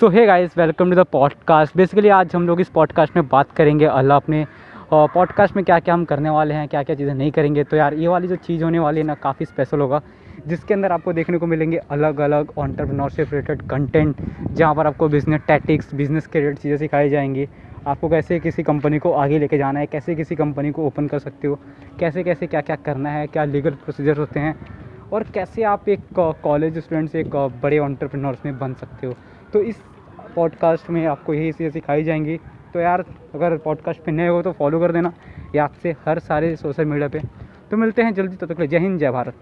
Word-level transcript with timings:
So 0.00 0.08
hi 0.08 0.24
guys 0.26 0.56
welcome 0.58 0.90
to 0.90 0.96
the 0.96 1.04
podcast 1.12 1.76
basically 1.76 2.08
आज 2.08 2.34
हम 2.34 2.46
लोग 2.46 2.60
इस 2.60 2.68
पॉडकास्ट 2.68 3.16
में 3.16 3.26
बात 3.28 3.50
करेंगे 3.56 3.84
अल्लाह 3.86 4.16
अपने 4.16 4.44
पॉडकास्ट 4.92 5.56
में 5.56 5.64
क्या 5.64 5.78
क्या 5.80 5.94
हम 5.94 6.04
करने 6.04 6.30
वाले 6.30 6.54
हैं 6.54 6.66
क्या 6.68 6.82
क्या 6.82 6.96
चीज़ें 6.96 7.14
नहीं 7.14 7.30
करेंगे। 7.30 7.64
तो 7.64 7.76
यार, 7.76 7.94
ये 7.94 8.08
वाली 8.08 8.28
जो 8.28 8.36
चीज़ 8.36 8.64
होने 8.64 8.78
वाली 8.78 9.00
है 9.00 9.06
ना, 9.06 9.14
काफ़ी 9.14 9.46
स्पेशल 9.46 9.80
होगा, 9.80 10.00
जिसके 10.46 10.74
अंदर 10.74 10.92
आपको 10.92 11.12
देखने 11.12 11.38
को 11.38 11.46
मिलेंगे 11.46 11.76
अलग 11.90 12.20
अलग 12.20 12.52
ऑन्टरप्रनोरशिप 12.58 13.32
रिलेटेड 13.32 13.62
कंटेंट 13.68 14.16
जहाँ 14.52 14.74
पर 14.74 14.86
आपको 14.86 15.08
बिज़नेस 15.08 15.40
टैटिक्स 15.48 15.94
बिज़नेस 15.94 16.26
के 16.26 16.38
रिलेटेड 16.38 16.58
चीज़ें 16.58 16.76
सिखाई 16.76 17.08
जाएँगी। 17.08 17.48
आपको 17.86 18.08
कैसे 18.08 18.38
किसी 18.40 18.62
कंपनी 18.62 18.98
को 18.98 19.12
आगे 19.12 19.38
लेके 19.38 19.58
जाना 19.58 19.80
है, 19.80 19.86
कैसे 19.86 20.14
किसी 20.14 20.36
कंपनी 20.36 20.70
को 20.70 20.86
ओपन 20.86 21.06
कर 21.06 21.18
सकते 21.18 21.48
हो 21.48 21.58
कैसे 22.00 22.22
कैसे 22.22 22.46
क्या 22.46 22.60
क्या 22.60 22.76
करना 22.76 23.10
है, 23.10 23.26
क्या 23.26 23.44
लीगल 23.44 23.70
प्रोसीजर 23.84 24.18
होते 24.18 24.40
हैं 24.40 24.54
और 25.12 25.22
कैसे 25.22 25.62
आप 25.62 25.88
एक 25.88 26.00
कॉलेज 26.18 26.78
स्टूडेंट 26.78 27.10
से 27.10 27.20
एक 27.20 27.36
बड़े 27.62 27.78
ऑन्टरप्रनोर्स 27.78 28.38
में 28.44 28.58
बन 28.58 28.74
सकते 28.74 29.06
हो? 29.06 29.14
तो 29.52 29.62
इस 29.62 29.82
पॉडकास्ट 30.34 30.90
में 30.90 31.06
आपको 31.06 31.34
यही 31.34 31.52
चीज़ें 31.52 31.70
सिखाई 31.70 32.04
जाएँगी। 32.04 32.36
तो 32.74 32.80
यार, 32.80 33.04
अगर 33.34 33.58
पॉडकास्ट 33.58 34.02
पे 34.02 34.12
नए 34.12 34.28
हो 34.28 34.42
तो 34.42 34.52
फॉलो 34.52 34.80
कर 34.80 34.92
देना। 34.92 35.12
या 35.54 35.64
आपसे 35.64 35.96
हर 36.06 36.18
सारे 36.18 36.56
सोशल 36.56 36.84
मीडिया 36.84 37.08
पे। 37.08 37.20
तो 37.70 37.76
मिलते 37.76 38.02
हैं 38.02 38.14
जल्दी। 38.14 38.36
तब 38.36 38.46
तक 38.46 38.54
तो 38.54 38.66
जय 38.66 38.78
हिंद, 38.78 39.00
जय 39.00 39.10
भारत। 39.10 39.34